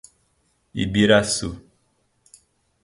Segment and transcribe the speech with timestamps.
[0.73, 1.51] Ibiraçu